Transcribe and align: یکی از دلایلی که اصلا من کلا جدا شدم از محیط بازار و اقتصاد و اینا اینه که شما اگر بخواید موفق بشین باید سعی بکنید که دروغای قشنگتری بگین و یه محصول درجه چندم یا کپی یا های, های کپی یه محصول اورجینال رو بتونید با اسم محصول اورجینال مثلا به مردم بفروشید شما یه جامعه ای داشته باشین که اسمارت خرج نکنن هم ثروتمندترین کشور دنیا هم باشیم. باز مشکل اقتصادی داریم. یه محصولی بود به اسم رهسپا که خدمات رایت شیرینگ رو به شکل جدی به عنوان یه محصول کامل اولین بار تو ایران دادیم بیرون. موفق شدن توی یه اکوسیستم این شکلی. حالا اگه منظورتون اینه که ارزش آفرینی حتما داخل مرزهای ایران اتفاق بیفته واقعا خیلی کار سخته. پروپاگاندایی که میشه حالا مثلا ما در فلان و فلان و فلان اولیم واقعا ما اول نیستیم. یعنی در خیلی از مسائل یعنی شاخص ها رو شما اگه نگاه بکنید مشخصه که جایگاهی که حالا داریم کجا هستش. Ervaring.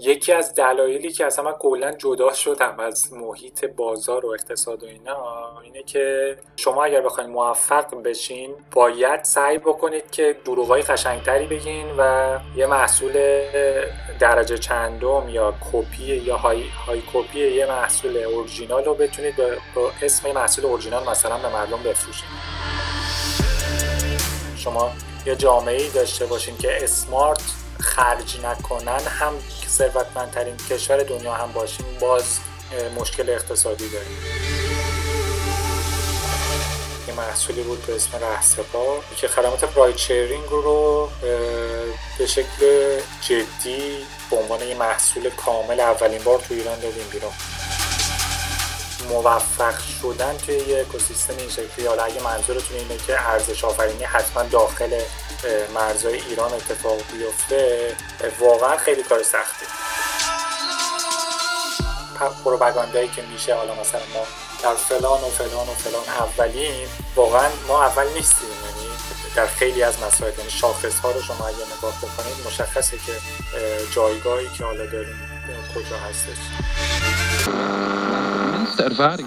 یکی 0.00 0.32
از 0.32 0.54
دلایلی 0.54 1.12
که 1.12 1.26
اصلا 1.26 1.44
من 1.44 1.52
کلا 1.52 1.92
جدا 1.92 2.32
شدم 2.32 2.80
از 2.80 3.12
محیط 3.12 3.64
بازار 3.64 4.26
و 4.26 4.28
اقتصاد 4.28 4.82
و 4.82 4.86
اینا 4.86 5.16
اینه 5.64 5.82
که 5.82 6.36
شما 6.56 6.84
اگر 6.84 7.00
بخواید 7.00 7.30
موفق 7.30 8.02
بشین 8.02 8.54
باید 8.72 9.24
سعی 9.24 9.58
بکنید 9.58 10.10
که 10.10 10.36
دروغای 10.44 10.82
قشنگتری 10.82 11.46
بگین 11.46 11.86
و 11.98 12.38
یه 12.56 12.66
محصول 12.66 13.12
درجه 14.20 14.58
چندم 14.58 15.28
یا 15.28 15.54
کپی 15.72 16.04
یا 16.04 16.36
های, 16.36 16.62
های 16.86 17.02
کپی 17.12 17.38
یه 17.38 17.66
محصول 17.66 18.16
اورجینال 18.16 18.84
رو 18.84 18.94
بتونید 18.94 19.34
با 19.74 19.90
اسم 20.02 20.32
محصول 20.32 20.66
اورجینال 20.66 21.08
مثلا 21.08 21.38
به 21.38 21.48
مردم 21.48 21.82
بفروشید 21.82 22.28
شما 24.56 24.92
یه 25.26 25.36
جامعه 25.36 25.82
ای 25.82 25.88
داشته 25.88 26.26
باشین 26.26 26.56
که 26.56 26.84
اسمارت 26.84 27.65
خرج 27.80 28.40
نکنن 28.44 29.00
هم 29.06 29.32
ثروتمندترین 29.68 30.56
کشور 30.70 31.02
دنیا 31.02 31.34
هم 31.34 31.52
باشیم. 31.52 31.86
باز 32.00 32.38
مشکل 33.00 33.30
اقتصادی 33.30 33.88
داریم. 33.88 34.18
یه 37.08 37.14
محصولی 37.14 37.62
بود 37.62 37.86
به 37.86 37.96
اسم 37.96 38.18
رهسپا 38.18 39.00
که 39.16 39.28
خدمات 39.28 39.76
رایت 39.76 39.96
شیرینگ 39.96 40.48
رو 40.48 41.10
به 42.18 42.26
شکل 42.26 42.98
جدی 43.20 44.06
به 44.30 44.36
عنوان 44.36 44.62
یه 44.62 44.74
محصول 44.74 45.30
کامل 45.30 45.80
اولین 45.80 46.22
بار 46.22 46.38
تو 46.38 46.54
ایران 46.54 46.80
دادیم 46.80 47.08
بیرون. 47.12 47.32
موفق 49.08 49.74
شدن 50.02 50.36
توی 50.36 50.54
یه 50.54 50.80
اکوسیستم 50.80 51.36
این 51.38 51.48
شکلی. 51.50 51.86
حالا 51.86 52.02
اگه 52.02 52.22
منظورتون 52.22 52.76
اینه 52.76 52.96
که 52.96 53.28
ارزش 53.28 53.64
آفرینی 53.64 54.04
حتما 54.04 54.42
داخل 54.42 55.00
مرزهای 55.74 56.20
ایران 56.20 56.52
اتفاق 56.52 57.02
بیفته 57.12 57.96
واقعا 58.40 58.76
خیلی 58.76 59.02
کار 59.02 59.22
سخته. 59.22 59.66
پروپاگاندایی 62.44 63.08
که 63.08 63.22
میشه 63.22 63.54
حالا 63.54 63.74
مثلا 63.74 64.00
ما 64.14 64.26
در 64.62 64.74
فلان 64.74 65.20
و 65.22 65.30
فلان 65.30 65.68
و 65.68 65.74
فلان 65.74 66.08
اولیم 66.08 66.88
واقعا 67.16 67.48
ما 67.68 67.84
اول 67.84 68.08
نیستیم. 68.08 68.48
یعنی 68.48 68.90
در 69.36 69.46
خیلی 69.46 69.82
از 69.82 69.94
مسائل 70.02 70.32
یعنی 70.38 70.50
شاخص 70.50 70.98
ها 70.98 71.10
رو 71.10 71.22
شما 71.22 71.46
اگه 71.46 71.56
نگاه 71.78 71.98
بکنید 71.98 72.46
مشخصه 72.46 72.96
که 72.96 73.12
جایگاهی 73.94 74.48
که 74.58 74.64
حالا 74.64 74.86
داریم 74.86 75.20
کجا 75.74 75.96
هستش. 75.96 77.55
Ervaring. 78.86 79.26